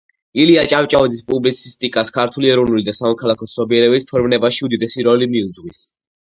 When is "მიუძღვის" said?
5.37-5.85